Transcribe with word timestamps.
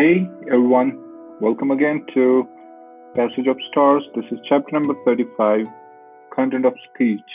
Hey 0.00 0.26
everyone, 0.46 0.98
welcome 1.42 1.70
again 1.70 2.06
to 2.14 2.48
Passage 3.14 3.46
of 3.46 3.58
Stars. 3.70 4.02
This 4.16 4.24
is 4.32 4.38
chapter 4.48 4.72
number 4.72 4.94
35 5.04 5.66
Content 6.34 6.64
of 6.64 6.72
Speech. 6.88 7.30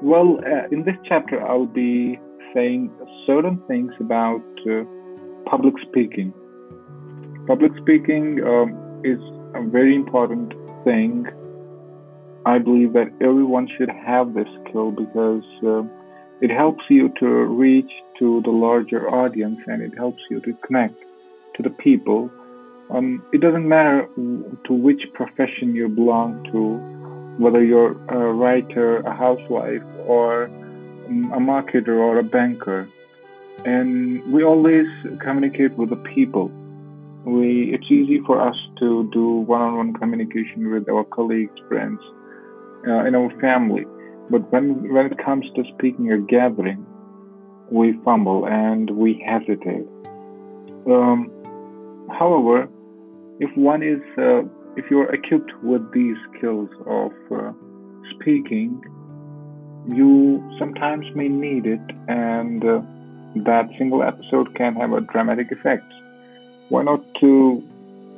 Well, 0.00 0.38
uh, 0.46 0.68
in 0.70 0.84
this 0.84 0.94
chapter, 1.08 1.44
I'll 1.44 1.66
be 1.66 2.20
saying 2.54 2.92
certain 3.26 3.60
things 3.66 3.90
about 3.98 4.44
uh, 4.64 4.84
public 5.44 5.74
speaking. 5.88 6.32
Public 7.48 7.72
speaking 7.82 8.38
um, 8.46 9.02
is 9.02 9.18
a 9.56 9.68
very 9.68 9.96
important 9.96 10.52
thing. 10.84 11.26
I 12.46 12.60
believe 12.60 12.92
that 12.92 13.10
everyone 13.20 13.68
should 13.76 13.90
have 13.90 14.34
this 14.34 14.48
skill 14.68 14.92
because 14.92 15.42
uh, 15.66 15.82
it 16.40 16.52
helps 16.52 16.84
you 16.88 17.12
to 17.18 17.26
reach 17.26 17.90
to 18.20 18.40
the 18.42 18.52
larger 18.52 19.10
audience 19.10 19.58
and 19.66 19.82
it 19.82 19.98
helps 19.98 20.22
you 20.30 20.38
to 20.42 20.54
connect 20.64 20.94
to 21.62 21.68
the 21.68 21.74
people. 21.76 22.30
Um, 22.90 23.22
it 23.32 23.40
doesn't 23.40 23.68
matter 23.68 24.08
to 24.64 24.72
which 24.72 25.02
profession 25.14 25.74
you 25.74 25.88
belong 25.88 26.42
to, 26.52 27.42
whether 27.42 27.62
you're 27.64 27.92
a 28.08 28.32
writer, 28.32 28.98
a 28.98 29.14
housewife, 29.14 29.82
or 30.06 30.44
um, 31.08 31.32
a 31.32 31.38
marketer 31.38 31.96
or 31.98 32.18
a 32.18 32.22
banker. 32.22 32.88
And 33.64 34.32
we 34.32 34.42
always 34.42 34.86
communicate 35.20 35.72
with 35.76 35.90
the 35.90 35.96
people. 35.96 36.50
We, 37.24 37.74
it's 37.74 37.90
easy 37.90 38.20
for 38.26 38.40
us 38.40 38.56
to 38.78 39.08
do 39.12 39.28
one-on-one 39.28 39.92
communication 39.94 40.70
with 40.70 40.88
our 40.88 41.04
colleagues, 41.04 41.52
friends, 41.68 42.00
uh, 42.88 43.04
in 43.04 43.14
our 43.14 43.30
family. 43.40 43.84
But 44.30 44.50
when 44.52 44.92
when 44.92 45.06
it 45.06 45.18
comes 45.18 45.44
to 45.56 45.64
speaking 45.74 46.12
a 46.12 46.18
gathering, 46.18 46.86
we 47.70 47.92
fumble 48.04 48.46
and 48.46 48.90
we 48.90 49.22
hesitate. 49.26 49.86
Um, 50.86 51.30
however, 52.18 52.68
if 53.38 53.56
one 53.56 53.82
is 53.82 54.00
uh, 54.18 54.42
if 54.76 54.90
you're 54.90 55.12
equipped 55.12 55.52
with 55.62 55.92
these 55.92 56.16
skills 56.36 56.68
of 56.86 57.12
uh, 57.30 57.52
speaking, 58.14 58.82
you 59.88 60.42
sometimes 60.58 61.06
may 61.14 61.28
need 61.28 61.66
it, 61.66 61.80
and 62.08 62.64
uh, 62.64 62.80
that 63.44 63.68
single 63.78 64.02
episode 64.02 64.54
can 64.54 64.74
have 64.76 64.92
a 64.92 65.00
dramatic 65.00 65.50
effect. 65.50 65.84
Why 66.68 66.82
not 66.82 67.02
to 67.20 67.62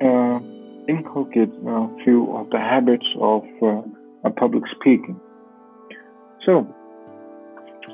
uh, 0.01 0.41
inculcate 0.89 1.51
a 1.67 1.89
few 2.05 2.37
of 2.37 2.51
the 2.51 2.59
habits 2.59 3.07
of 3.19 3.45
uh, 3.63 4.31
public 4.31 4.65
speaking? 4.79 5.19
So, 6.45 6.67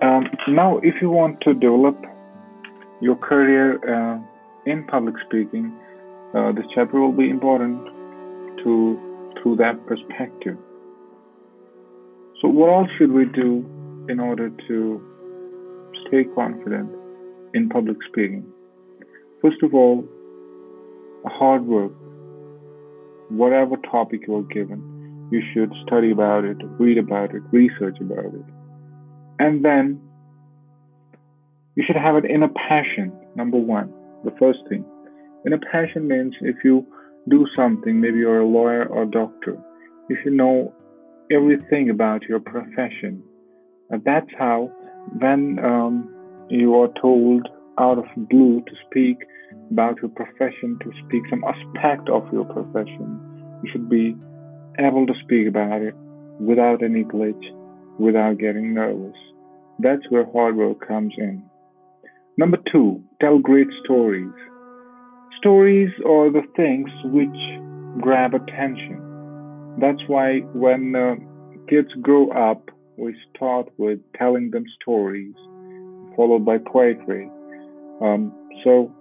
um, 0.03 0.27
now 0.49 0.79
if 0.79 1.01
you 1.01 1.11
want 1.11 1.41
to 1.43 1.55
develop 1.55 2.03
your 3.01 3.17
career 3.17 3.79
uh, 3.85 4.19
in 4.67 4.85
public 4.85 5.15
speaking, 5.27 5.73
uh, 6.35 6.53
this 6.53 6.67
chapter 6.75 7.01
will 7.01 7.13
be 7.13 7.31
important 7.31 7.85
to 8.65 8.99
through 9.43 9.57
that 9.57 9.87
perspective. 9.87 10.57
So, 12.41 12.49
what 12.49 12.71
else 12.71 12.89
should 12.99 13.13
we 13.13 13.25
do 13.25 13.65
in 14.09 14.21
order 14.21 14.51
to 14.51 15.03
stay 16.07 16.25
confident 16.35 16.91
in 17.55 17.69
public 17.69 17.97
speaking? 18.09 18.45
First 19.43 19.63
of 19.63 19.75
all, 19.75 20.05
hard 21.27 21.65
work. 21.65 21.93
Whatever 23.29 23.77
topic 23.91 24.23
you 24.27 24.37
are 24.37 24.43
given, 24.43 25.29
you 25.31 25.43
should 25.53 25.73
study 25.87 26.11
about 26.11 26.45
it, 26.45 26.57
read 26.79 26.99
about 26.99 27.35
it, 27.35 27.43
research 27.53 27.99
about 28.01 28.33
it. 28.35 28.45
And 29.39 29.65
then 29.65 30.01
you 31.75 31.85
should 31.87 31.97
have 31.97 32.17
an 32.17 32.25
inner 32.25 32.49
passion, 32.49 33.13
number 33.37 33.59
one, 33.59 33.93
the 34.25 34.33
first 34.39 34.61
thing. 34.69 34.85
Inner 35.47 35.61
passion 35.71 36.09
means 36.09 36.35
if 36.41 36.57
you 36.65 36.87
do 37.29 37.47
something, 37.55 38.01
maybe 38.01 38.19
you're 38.19 38.41
a 38.41 38.47
lawyer 38.47 38.87
or 38.87 39.03
a 39.03 39.11
doctor, 39.11 39.57
you 40.09 40.17
should 40.23 40.33
know 40.33 40.75
everything 41.31 41.91
about 41.91 42.23
your 42.23 42.41
profession. 42.41 43.23
And 43.91 44.03
that's 44.05 44.31
how, 44.39 44.71
when 45.19 45.59
um, 45.65 46.47
you 46.49 46.75
are 46.77 46.89
told 47.01 47.49
out 47.79 47.99
of 47.99 48.05
blue 48.29 48.63
to 48.67 48.73
speak 48.87 49.19
about 49.71 49.97
your 50.03 50.11
profession, 50.11 50.79
to 50.83 50.91
speak 51.07 51.23
some 51.31 51.45
aspect 51.45 52.09
of 52.09 52.31
your 52.33 52.45
profession, 52.45 53.21
you 53.63 53.71
should 53.71 53.89
be 53.89 54.17
able 54.79 55.07
to 55.07 55.15
speak 55.25 55.49
about 55.49 55.83
it 55.83 55.95
without 56.41 56.83
any 56.83 57.05
glitch, 57.05 57.45
without 57.99 58.39
getting 58.39 58.75
nervous. 58.75 59.17
That's 59.79 60.03
where 60.11 60.31
hard 60.33 60.57
work 60.57 60.87
comes 60.87 61.15
in. 61.19 61.43
Number 62.37 62.59
two, 62.73 63.03
tell 63.21 63.39
great 63.39 63.69
stories. 63.85 64.33
Stories 65.39 65.91
are 66.05 66.33
the 66.33 66.43
things 66.57 66.91
which 67.05 68.03
grab 68.03 68.35
attention. 68.35 68.99
That's 69.81 70.03
why 70.09 70.41
when 70.53 70.97
uh, 70.97 71.15
kids 71.69 71.89
grow 72.03 72.31
up, 72.31 72.71
we 72.97 73.15
start 73.35 73.69
with 73.79 74.01
telling 74.17 74.51
them 74.51 74.65
stories, 74.83 75.35
followed 76.17 76.45
by 76.45 76.59
poetry. 76.59 77.31
Um, 78.01 78.33
so 78.65 78.93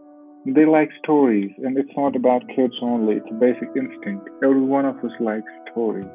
they 0.45 0.65
like 0.65 0.89
stories, 1.03 1.49
and 1.57 1.75
it's 1.75 1.89
not 1.97 2.15
about 2.15 2.47
kids 2.55 2.75
only. 2.83 3.15
It's 3.15 3.31
a 3.31 3.33
basic 3.33 3.69
instinct. 3.75 4.29
Every 4.43 4.61
one 4.61 4.85
of 4.85 4.97
us 4.97 5.11
likes 5.19 5.49
stories. 5.71 6.05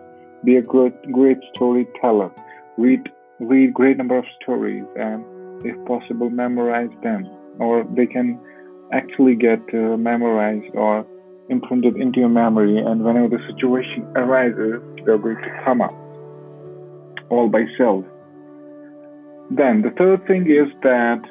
Be 0.44 0.56
a 0.56 0.62
great, 0.62 0.94
great 1.10 1.38
storyteller. 1.56 2.30
Read, 2.78 3.08
read 3.40 3.74
great 3.74 3.96
number 3.96 4.18
of 4.18 4.24
stories, 4.40 4.84
and 4.94 5.24
if 5.66 5.76
possible, 5.86 6.30
memorize 6.30 6.94
them, 7.02 7.26
or 7.58 7.84
they 7.96 8.06
can 8.06 8.38
actually 8.92 9.34
get 9.34 9.60
uh, 9.72 9.96
memorized 9.96 10.74
or 10.74 11.06
imprinted 11.48 11.96
into 11.96 12.20
your 12.20 12.28
memory. 12.28 12.78
And 12.78 13.04
whenever 13.04 13.28
the 13.28 13.42
situation 13.52 14.04
arises, 14.16 14.80
they're 15.04 15.18
going 15.18 15.36
to 15.36 15.62
come 15.64 15.80
up 15.80 15.94
all 17.30 17.48
by 17.48 17.64
self. 17.78 18.04
Then 19.50 19.82
the 19.82 19.90
third 19.98 20.26
thing 20.26 20.42
is 20.50 20.72
that 20.82 21.22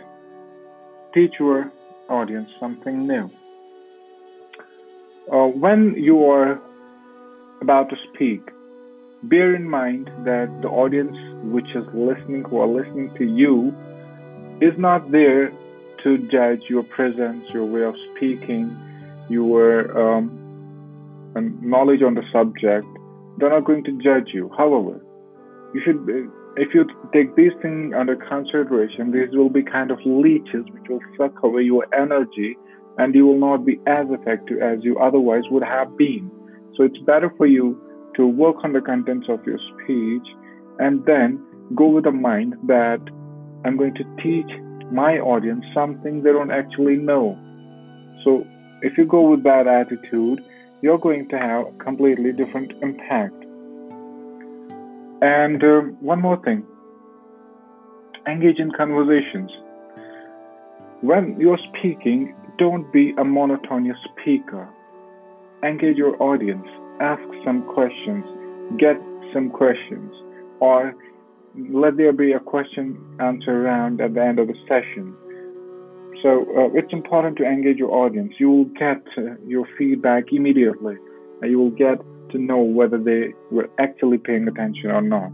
teach 1.13 1.33
your 1.39 1.71
audience 2.09 2.49
something 2.59 3.07
new. 3.07 3.29
Uh, 5.31 5.47
when 5.47 5.95
you 5.97 6.25
are 6.25 6.59
about 7.61 7.89
to 7.89 7.95
speak, 8.13 8.41
bear 9.23 9.55
in 9.55 9.69
mind 9.69 10.07
that 10.25 10.49
the 10.61 10.67
audience 10.67 11.15
which 11.43 11.69
is 11.75 11.85
listening, 11.93 12.43
who 12.43 12.59
are 12.59 12.67
listening 12.67 13.13
to 13.17 13.23
you, 13.23 13.73
is 14.61 14.73
not 14.77 15.11
there 15.11 15.51
to 16.03 16.17
judge 16.29 16.61
your 16.69 16.83
presence, 16.83 17.49
your 17.53 17.65
way 17.65 17.83
of 17.83 17.95
speaking, 18.15 18.75
your 19.29 20.17
um, 20.17 20.29
knowledge 21.61 22.01
on 22.01 22.15
the 22.15 22.23
subject. 22.31 22.85
They're 23.37 23.49
not 23.49 23.65
going 23.65 23.83
to 23.85 23.91
judge 24.03 24.29
you. 24.33 24.51
However, 24.57 25.01
you 25.73 25.81
should, 25.85 26.05
if 26.57 26.73
you 26.73 26.85
take 27.13 27.35
these 27.35 27.53
things 27.61 27.93
under 27.97 28.15
consideration, 28.15 29.11
these 29.11 29.29
will 29.31 29.49
be 29.49 29.63
kind 29.63 29.91
of 29.91 29.99
leeches 30.05 30.65
which 30.71 30.89
will 30.89 30.99
suck 31.17 31.43
away 31.43 31.61
your 31.61 31.85
energy 31.93 32.57
and 32.97 33.15
you 33.15 33.25
will 33.25 33.39
not 33.39 33.65
be 33.65 33.79
as 33.87 34.05
effective 34.09 34.61
as 34.61 34.79
you 34.83 34.99
otherwise 34.99 35.43
would 35.49 35.63
have 35.63 35.97
been. 35.97 36.29
So 36.75 36.83
it's 36.83 36.97
better 36.99 37.33
for 37.37 37.47
you 37.47 37.81
to 38.15 38.27
work 38.27 38.57
on 38.63 38.73
the 38.73 38.81
contents 38.81 39.27
of 39.29 39.45
your 39.45 39.57
speech 39.73 40.27
and 40.79 41.05
then 41.05 41.43
go 41.73 41.87
with 41.87 42.05
a 42.05 42.11
mind 42.11 42.55
that 42.67 42.99
I'm 43.63 43.77
going 43.77 43.95
to 43.95 44.03
teach 44.21 44.51
my 44.91 45.19
audience 45.19 45.65
something 45.73 46.23
they 46.23 46.31
don't 46.31 46.51
actually 46.51 46.97
know. 46.97 47.37
So 48.23 48.45
if 48.81 48.97
you 48.97 49.05
go 49.05 49.29
with 49.29 49.43
that 49.43 49.67
attitude, 49.67 50.43
you're 50.81 50.97
going 50.97 51.29
to 51.29 51.37
have 51.37 51.67
a 51.67 51.71
completely 51.83 52.33
different 52.33 52.71
impact. 52.81 53.35
And 55.21 55.63
uh, 55.63 55.81
one 56.01 56.21
more 56.21 56.41
thing 56.43 56.65
engage 58.27 58.59
in 58.59 58.71
conversations. 58.71 59.51
When 61.01 61.39
you're 61.39 61.59
speaking, 61.69 62.35
don't 62.57 62.91
be 62.93 63.13
a 63.17 63.23
monotonous 63.23 63.97
speaker. 64.11 64.69
Engage 65.63 65.97
your 65.97 66.21
audience, 66.21 66.67
ask 66.99 67.21
some 67.43 67.63
questions, 67.63 68.23
get 68.77 68.97
some 69.33 69.49
questions, 69.49 70.13
or 70.59 70.93
let 71.57 71.97
there 71.97 72.13
be 72.13 72.31
a 72.31 72.39
question 72.39 72.97
answer 73.19 73.61
round 73.61 74.01
at 74.01 74.13
the 74.13 74.23
end 74.23 74.39
of 74.39 74.47
the 74.47 74.55
session. 74.67 75.15
So 76.23 76.41
uh, 76.55 76.69
it's 76.73 76.93
important 76.93 77.37
to 77.37 77.43
engage 77.43 77.77
your 77.77 77.91
audience. 77.91 78.33
You 78.37 78.49
will 78.49 78.65
get 78.65 79.01
uh, 79.17 79.35
your 79.45 79.67
feedback 79.77 80.25
immediately. 80.31 80.95
And 81.41 81.51
you 81.51 81.57
will 81.59 81.71
get 81.71 81.99
to 82.31 82.37
know 82.37 82.59
whether 82.59 82.97
they 82.97 83.33
were 83.49 83.69
actually 83.79 84.17
paying 84.17 84.47
attention 84.47 84.91
or 84.91 85.01
not. 85.01 85.33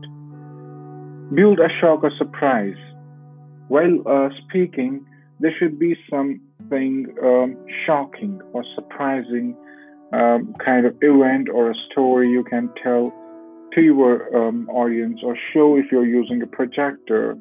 Build 1.36 1.60
a 1.60 1.68
shock 1.82 2.04
or 2.04 2.12
surprise. 2.18 2.78
While 3.68 4.02
uh, 4.08 4.30
speaking, 4.48 5.06
there 5.40 5.54
should 5.60 5.78
be 5.78 5.96
something 6.10 7.14
um, 7.22 7.58
shocking 7.86 8.42
or 8.54 8.64
surprising 8.76 9.56
um, 10.14 10.56
kind 10.64 10.86
of 10.86 10.96
event 11.02 11.50
or 11.50 11.70
a 11.70 11.76
story 11.92 12.30
you 12.30 12.44
can 12.44 12.70
tell 12.82 13.12
to 13.78 13.84
your 13.84 14.36
um, 14.36 14.68
audience 14.70 15.20
or 15.24 15.38
show 15.54 15.78
if 15.78 15.86
you're 15.92 16.12
using 16.22 16.42
a 16.42 16.48
projector 16.48 17.38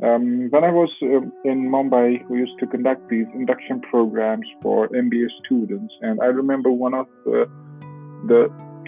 Um, 0.00 0.48
when 0.50 0.62
I 0.62 0.70
was 0.70 0.90
uh, 1.02 1.50
in 1.50 1.58
Mumbai, 1.74 2.08
we 2.30 2.38
used 2.38 2.58
to 2.60 2.66
conduct 2.68 3.08
these 3.08 3.26
induction 3.34 3.80
programs 3.80 4.46
for 4.62 4.88
MBA 4.88 5.26
students, 5.44 5.92
and 6.02 6.20
I 6.20 6.26
remember 6.26 6.70
one 6.70 6.94
of 6.94 7.06
the, 7.24 7.50
the 8.30 8.42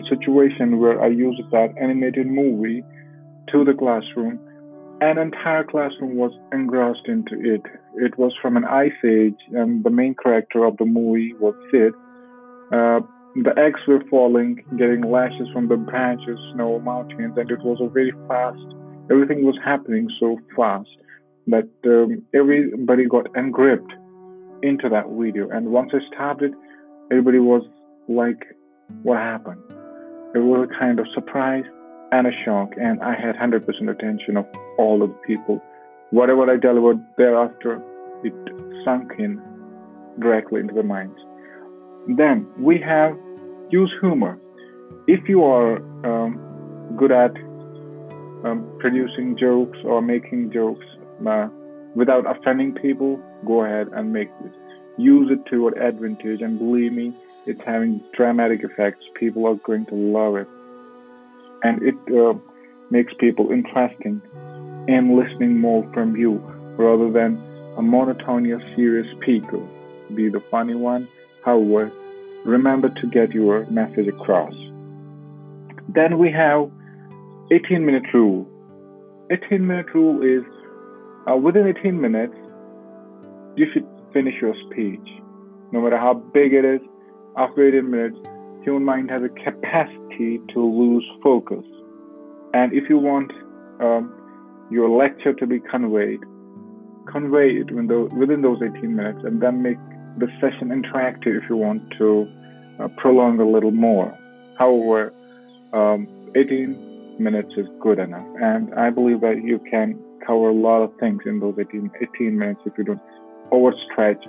situation 0.08 0.78
where 0.78 1.02
I 1.02 1.08
used 1.08 1.42
that 1.50 1.74
animated 1.86 2.28
movie 2.28 2.84
to 3.50 3.64
the 3.64 3.74
classroom. 3.74 4.38
An 5.00 5.18
entire 5.18 5.64
classroom 5.64 6.14
was 6.14 6.32
engrossed 6.52 7.06
into 7.08 7.34
it. 7.54 7.62
It 8.06 8.16
was 8.16 8.32
from 8.40 8.56
an 8.56 8.64
ice 8.64 9.00
age, 9.04 9.40
and 9.52 9.82
the 9.82 9.90
main 9.90 10.14
character 10.14 10.64
of 10.64 10.76
the 10.76 10.84
movie 10.84 11.34
was 11.40 11.54
Sid. 11.70 11.92
Uh, 12.72 13.00
the 13.44 13.58
eggs 13.58 13.80
were 13.86 14.02
falling, 14.10 14.64
getting 14.76 15.02
lashes 15.02 15.48
from 15.52 15.68
the 15.68 15.76
branches, 15.76 16.38
snow, 16.54 16.78
mountains, 16.80 17.36
and 17.36 17.50
it 17.50 17.60
was 17.62 17.78
a 17.80 17.88
very 17.88 18.12
fast. 18.28 18.58
Everything 19.10 19.44
was 19.44 19.58
happening 19.64 20.08
so 20.18 20.38
fast 20.56 20.88
that 21.46 21.68
um, 21.84 22.22
everybody 22.34 23.06
got 23.06 23.26
engripped 23.36 23.92
into 24.62 24.88
that 24.88 25.04
video. 25.08 25.48
And 25.50 25.68
once 25.68 25.90
I 25.92 25.98
started, 26.14 26.54
everybody 27.10 27.38
was 27.38 27.62
like, 28.08 28.56
"What 29.02 29.18
happened?" 29.18 29.62
It 30.34 30.38
was 30.38 30.68
a 30.70 30.78
kind 30.78 31.00
of 31.00 31.06
surprise 31.14 31.64
and 32.12 32.26
a 32.26 32.32
shock, 32.44 32.72
and 32.80 33.00
I 33.02 33.14
had 33.14 33.36
100% 33.36 33.90
attention 33.90 34.36
of 34.36 34.46
all 34.78 35.02
of 35.02 35.10
the 35.10 35.16
people. 35.26 35.62
Whatever 36.10 36.50
I 36.50 36.56
delivered 36.56 37.00
thereafter, 37.16 37.80
it 38.24 38.34
sunk 38.84 39.12
in 39.18 39.40
directly 40.18 40.60
into 40.60 40.74
the 40.74 40.82
minds. 40.82 41.18
Then 42.08 42.46
we 42.58 42.80
have 42.80 43.16
use 43.70 43.92
humor. 44.00 44.38
If 45.06 45.28
you 45.28 45.44
are 45.44 45.76
um, 46.04 46.94
good 46.96 47.12
at 47.12 47.34
um, 48.44 48.66
producing 48.78 49.36
jokes 49.38 49.78
or 49.84 50.02
making 50.02 50.52
jokes 50.52 50.84
uh, 51.26 51.48
without 51.94 52.24
offending 52.26 52.74
people, 52.74 53.20
go 53.46 53.64
ahead 53.64 53.88
and 53.92 54.12
make 54.12 54.28
this. 54.42 54.52
Use 54.98 55.30
it 55.30 55.44
to 55.50 55.56
your 55.56 55.78
advantage, 55.78 56.42
and 56.42 56.58
believe 56.58 56.92
me, 56.92 57.14
it's 57.46 57.60
having 57.64 58.00
dramatic 58.16 58.62
effects. 58.62 59.04
People 59.18 59.46
are 59.46 59.54
going 59.54 59.86
to 59.86 59.94
love 59.94 60.36
it, 60.36 60.48
and 61.62 61.82
it 61.82 61.94
uh, 62.14 62.34
makes 62.90 63.12
people 63.18 63.50
interesting 63.50 64.20
and 64.88 65.16
listening 65.16 65.58
more 65.58 65.88
from 65.92 66.16
you 66.16 66.38
rather 66.76 67.10
than 67.10 67.42
a 67.76 67.82
monotonous, 67.82 68.62
serious 68.74 69.06
speaker. 69.20 69.60
Be 70.14 70.28
the 70.28 70.40
funny 70.50 70.74
one. 70.74 71.08
However, 71.44 71.90
remember 72.44 72.88
to 72.88 73.06
get 73.08 73.32
your 73.32 73.66
message 73.66 74.08
across. 74.08 74.54
Then 75.88 76.18
we 76.18 76.30
have 76.32 76.70
18 77.50 77.84
minute 77.84 78.04
rule. 78.14 78.46
18 79.30 79.66
minute 79.66 79.86
rule 79.94 80.22
is 80.22 80.44
uh, 81.30 81.36
within 81.36 81.66
18 81.66 82.00
minutes, 82.00 82.34
you 83.56 83.66
should 83.72 83.86
finish 84.12 84.34
your 84.40 84.54
speech. 84.66 85.06
No 85.72 85.82
matter 85.82 85.98
how 85.98 86.14
big 86.14 86.52
it 86.52 86.64
is, 86.64 86.80
after 87.36 87.68
18 87.68 87.90
minutes, 87.90 88.16
human 88.64 88.84
mind 88.84 89.10
has 89.10 89.22
a 89.22 89.28
capacity 89.28 90.40
to 90.52 90.60
lose 90.60 91.06
focus. 91.22 91.64
And 92.54 92.72
if 92.72 92.88
you 92.88 92.98
want 92.98 93.30
um, 93.80 94.12
your 94.70 94.88
lecture 94.88 95.32
to 95.32 95.46
be 95.46 95.60
conveyed, 95.60 96.20
convey 97.10 97.60
it 97.60 97.70
within 97.70 98.42
those 98.42 98.58
18 98.62 98.94
minutes 98.94 99.20
and 99.24 99.40
then 99.40 99.62
make 99.62 99.78
the 100.18 100.28
session 100.40 100.68
interactive 100.68 101.42
if 101.42 101.48
you 101.48 101.56
want 101.56 101.82
to 101.98 102.28
uh, 102.78 102.88
prolong 102.96 103.38
a 103.40 103.48
little 103.48 103.70
more. 103.70 104.16
However, 104.58 105.12
um, 105.72 106.08
18 106.34 107.16
minutes 107.18 107.52
is 107.56 107.66
good 107.80 107.98
enough, 107.98 108.26
and 108.40 108.74
I 108.74 108.90
believe 108.90 109.20
that 109.20 109.42
you 109.42 109.58
can 109.70 109.98
cover 110.26 110.50
a 110.50 110.54
lot 110.54 110.82
of 110.82 110.92
things 110.98 111.22
in 111.26 111.40
those 111.40 111.54
18, 111.58 111.90
18 112.16 112.38
minutes 112.38 112.60
if 112.66 112.76
you 112.76 112.84
don't 112.84 113.00
overstretch 113.52 114.22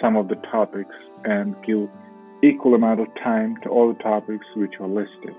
some 0.00 0.16
of 0.16 0.28
the 0.28 0.36
topics 0.50 0.94
and 1.24 1.54
give 1.64 1.88
equal 2.42 2.74
amount 2.74 3.00
of 3.00 3.08
time 3.22 3.56
to 3.62 3.68
all 3.68 3.92
the 3.92 4.02
topics 4.02 4.46
which 4.54 4.74
are 4.80 4.86
listed. 4.86 5.34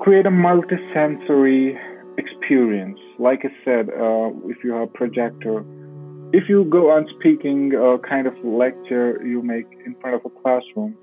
Create 0.00 0.26
a 0.26 0.30
multisensory 0.30 1.76
experience. 2.18 2.98
Like 3.18 3.44
I 3.44 3.50
said, 3.64 3.88
uh, 3.90 4.30
if 4.46 4.64
you 4.64 4.72
have 4.72 4.82
a 4.82 4.86
projector, 4.86 5.64
if 6.36 6.50
you 6.50 6.64
go 6.64 6.90
on 6.90 7.06
speaking 7.18 7.72
a 7.72 7.96
kind 8.06 8.26
of 8.26 8.34
lecture 8.44 9.24
you 9.24 9.40
make 9.42 9.66
in 9.86 9.96
front 10.02 10.16
of 10.16 10.22
a 10.30 10.42
classroom, 10.42 10.94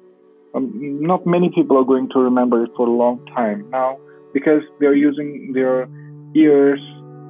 um, 0.54 0.72
not 1.02 1.26
many 1.26 1.50
people 1.50 1.76
are 1.76 1.84
going 1.84 2.08
to 2.14 2.20
remember 2.20 2.64
it 2.64 2.70
for 2.78 2.88
a 2.88 2.92
long 2.92 3.26
time 3.34 3.68
now 3.72 3.98
because 4.32 4.62
they're 4.80 4.96
using 4.96 5.52
their 5.54 5.88
ears 6.36 6.80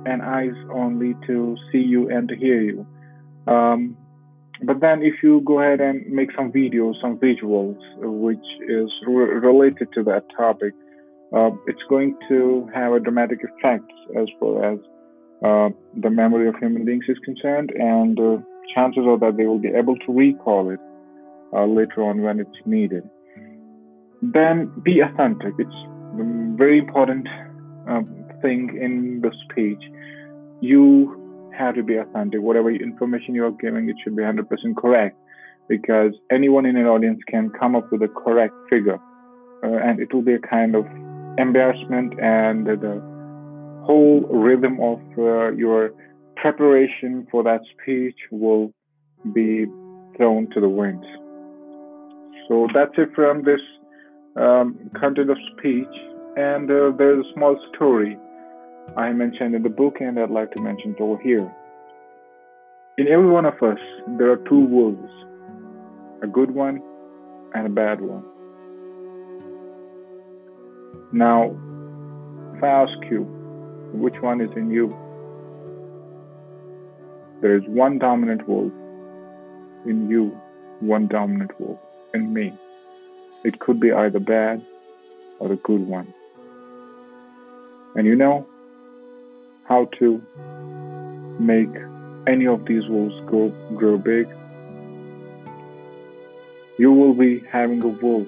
and 0.06 0.22
eyes 0.22 0.58
only 0.74 1.16
to 1.28 1.56
see 1.72 1.78
you 1.78 2.10
and 2.10 2.28
to 2.28 2.36
hear 2.36 2.60
you. 2.62 2.86
Um, 3.48 3.96
but 4.64 4.82
then 4.82 5.02
if 5.02 5.24
you 5.24 5.42
go 5.46 5.62
ahead 5.62 5.80
and 5.80 6.06
make 6.12 6.30
some 6.36 6.52
videos, 6.52 6.96
some 7.02 7.18
visuals, 7.20 7.80
uh, 8.04 8.12
which 8.12 8.48
is 8.68 8.92
re- 9.08 9.40
related 9.50 9.88
to 9.94 10.04
that 10.04 10.26
topic, 10.36 10.74
uh, 11.34 11.52
it's 11.68 11.84
going 11.90 12.18
to 12.28 12.70
have 12.76 12.92
a 12.92 13.00
dramatic 13.00 13.40
effect 13.50 13.90
as 14.20 14.28
far 14.42 14.74
as 14.74 14.80
uh, 15.44 15.70
the 16.02 16.10
memory 16.10 16.48
of 16.48 16.56
human 16.56 16.86
beings 16.86 17.06
is 17.08 17.18
concerned, 17.26 17.72
and 17.76 18.20
uh, 18.20 18.38
chances 18.74 19.04
are 19.06 19.20
that 19.20 19.36
they 19.38 19.46
will 19.46 19.60
be 19.60 19.70
able 19.70 19.98
to 19.98 20.14
recall 20.14 20.70
it 20.70 20.80
uh, 21.54 21.66
later 21.66 22.04
on 22.04 22.22
when 22.22 22.40
it's 22.40 22.60
needed. 22.66 23.04
Then 24.22 24.72
be 24.84 25.02
authentic. 25.02 25.54
It's 25.60 25.80
a 26.20 26.56
very 26.56 26.80
important 26.80 27.28
um, 27.88 28.08
thing 28.42 28.78
in 28.82 29.22
the 29.22 29.32
speech. 29.44 29.84
You 30.62 31.52
have 31.58 31.76
to 31.76 31.84
be 31.84 31.98
authentic. 31.98 32.42
Whatever 32.42 32.72
information 32.72 33.36
you 33.36 33.46
are 33.46 33.52
giving, 33.52 33.90
it 33.90 33.98
should 34.04 34.16
be 34.16 34.24
100% 34.24 34.46
correct 34.78 35.18
because 35.68 36.14
anyone 36.32 36.66
in 36.66 36.78
an 36.78 36.86
audience 36.86 37.20
can 37.28 37.50
come 37.50 37.76
up 37.76 37.92
with 37.92 38.02
a 38.02 38.08
correct 38.08 38.54
figure. 38.70 39.00
Uh, 39.64 39.78
and 39.78 40.00
it 40.00 40.14
will 40.14 40.22
be 40.22 40.34
a 40.34 40.40
kind 40.40 40.76
of 40.76 40.86
embarrassment 41.38 42.14
and 42.20 42.66
the 42.66 43.13
whole 43.84 44.22
rhythm 44.22 44.80
of 44.82 45.00
uh, 45.18 45.52
your 45.52 45.92
preparation 46.36 47.28
for 47.30 47.44
that 47.44 47.62
speech 47.74 48.16
will 48.32 48.74
be 49.34 49.66
thrown 50.18 50.50
to 50.52 50.60
the 50.60 50.70
winds. 50.70 51.06
So 52.48 52.68
that's 52.74 52.92
it 52.98 53.10
from 53.16 53.44
this 53.44 53.62
um, 54.36 54.90
content 55.00 55.30
of 55.30 55.38
speech. 55.58 55.94
And 56.36 56.70
uh, 56.70 56.92
there's 56.98 57.26
a 57.26 57.34
small 57.34 57.58
story 57.74 58.18
I 58.98 59.12
mentioned 59.12 59.56
in 59.56 59.64
the 59.64 59.70
book, 59.70 59.98
and 60.00 60.20
I'd 60.20 60.30
like 60.30 60.52
to 60.54 60.62
mention 60.62 60.96
it 60.98 61.02
over 61.02 61.22
here. 61.22 61.54
In 62.98 63.08
every 63.08 63.30
one 63.30 63.46
of 63.46 63.56
us, 63.56 63.80
there 64.18 64.32
are 64.32 64.44
two 64.50 64.60
wolves 64.60 65.10
a 66.22 66.28
good 66.28 66.52
one 66.52 66.82
and 67.54 67.68
a 67.68 67.70
bad 67.70 68.00
one. 68.00 68.24
Now, 71.12 71.52
if 72.56 72.64
I 72.64 72.68
ask 72.68 73.12
you, 73.12 73.43
which 73.94 74.22
one 74.22 74.42
is 74.42 74.50
in 74.56 74.72
you? 74.72 74.90
There 77.42 77.56
is 77.56 77.64
one 77.68 78.00
dominant 78.00 78.48
wolf 78.48 78.72
in 79.86 80.10
you, 80.10 80.30
one 80.80 81.08
dominant 81.08 81.52
wolf 81.60 81.80
in 82.14 82.34
me. 82.34 82.54
It 83.44 83.60
could 83.60 83.80
be 83.80 83.92
either 83.92 84.20
bad 84.20 84.66
or 85.40 85.52
a 85.52 85.58
good 85.58 85.88
one. 85.88 86.14
And 87.96 88.08
you 88.08 88.16
know 88.16 88.48
how 89.68 89.86
to 90.00 90.22
make 91.40 91.70
any 92.28 92.48
of 92.48 92.66
these 92.66 92.88
wolves 92.88 93.16
grow, 93.28 93.50
grow 93.76 93.98
big? 93.98 94.28
You 96.80 96.92
will 96.92 97.14
be 97.14 97.42
having 97.52 97.84
a 97.84 97.88
wolf, 97.88 98.28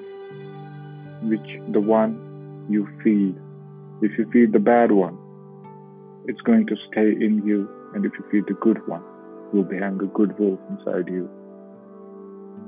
which 1.23 1.59
the 1.71 1.79
one 1.81 2.67
you 2.69 2.87
feed. 3.03 3.35
If 4.01 4.17
you 4.17 4.29
feed 4.31 4.51
the 4.51 4.59
bad 4.59 4.91
one, 4.91 5.17
it's 6.27 6.41
going 6.41 6.67
to 6.67 6.75
stay 6.91 7.11
in 7.11 7.41
you. 7.45 7.69
And 7.93 8.05
if 8.05 8.11
you 8.17 8.25
feed 8.31 8.45
the 8.47 8.59
good 8.59 8.85
one, 8.87 9.03
you'll 9.53 9.63
be 9.63 9.77
having 9.77 10.01
a 10.01 10.11
good 10.11 10.37
wolf 10.37 10.59
inside 10.69 11.07
you. 11.07 11.29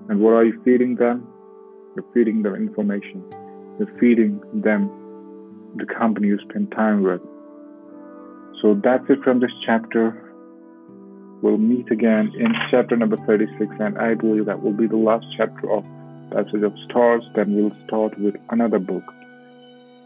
And 0.09 0.19
what 0.21 0.31
are 0.31 0.45
you 0.45 0.61
feeding 0.63 0.95
them? 0.95 1.27
You're 1.95 2.05
feeding 2.13 2.43
them 2.43 2.55
information. 2.55 3.23
You're 3.79 3.91
feeding 3.99 4.41
them 4.53 4.89
the 5.75 5.85
company 5.85 6.27
you 6.27 6.39
spend 6.49 6.71
time 6.71 7.03
with. 7.03 7.21
So 8.61 8.79
that's 8.83 9.03
it 9.09 9.21
from 9.23 9.39
this 9.39 9.51
chapter. 9.65 10.23
We'll 11.41 11.57
meet 11.57 11.91
again 11.91 12.31
in 12.39 12.55
chapter 12.71 12.95
number 12.95 13.17
36, 13.27 13.75
and 13.79 13.97
I 13.97 14.15
believe 14.15 14.45
that 14.45 14.63
will 14.63 14.73
be 14.73 14.87
the 14.87 14.97
last 14.97 15.25
chapter 15.35 15.71
of 15.71 15.85
Passage 16.31 16.63
of 16.63 16.73
Stars. 16.89 17.23
Then 17.35 17.55
we'll 17.55 17.75
start 17.85 18.17
with 18.17 18.35
another 18.49 18.79
book. 18.79 19.03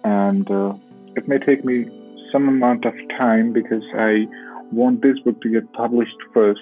And 0.03 0.50
uh, 0.51 0.74
it 1.15 1.27
may 1.27 1.38
take 1.38 1.63
me 1.63 2.00
some 2.31 2.47
amount 2.47 2.85
of 2.85 2.93
time 3.17 3.53
because 3.53 3.83
I 3.97 4.25
want 4.71 5.01
this 5.01 5.19
book 5.19 5.41
to 5.41 5.50
get 5.50 5.71
published 5.73 6.17
first. 6.33 6.61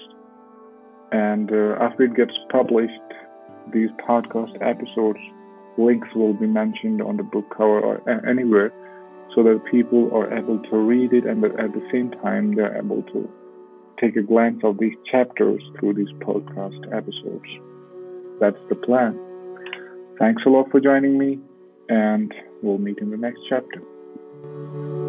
And 1.12 1.50
uh, 1.50 1.76
after 1.80 2.04
it 2.04 2.16
gets 2.16 2.32
published, 2.50 2.92
these 3.72 3.90
podcast 4.08 4.54
episodes 4.60 5.18
links 5.78 6.08
will 6.14 6.34
be 6.34 6.46
mentioned 6.46 7.00
on 7.00 7.16
the 7.16 7.22
book 7.22 7.48
cover 7.56 7.80
or 7.80 8.28
anywhere 8.28 8.72
so 9.34 9.42
that 9.42 9.62
people 9.70 10.10
are 10.12 10.36
able 10.36 10.58
to 10.58 10.76
read 10.76 11.12
it 11.12 11.24
and 11.24 11.44
at 11.44 11.72
the 11.72 11.88
same 11.92 12.10
time 12.22 12.54
they're 12.54 12.76
able 12.76 13.02
to 13.04 13.28
take 14.00 14.16
a 14.16 14.22
glance 14.22 14.60
of 14.64 14.78
these 14.78 14.94
chapters 15.10 15.62
through 15.78 15.94
these 15.94 16.12
podcast 16.20 16.84
episodes. 16.96 17.48
That's 18.40 18.58
the 18.68 18.74
plan. 18.74 19.18
Thanks 20.18 20.42
a 20.46 20.48
lot 20.48 20.70
for 20.70 20.80
joining 20.80 21.18
me, 21.18 21.38
and 21.88 22.32
we'll 22.62 22.78
meet 22.78 22.98
in 22.98 23.10
the 23.10 23.16
next 23.16 23.40
chapter. 23.48 24.99